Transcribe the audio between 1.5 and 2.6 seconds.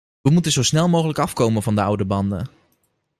van de oude banden.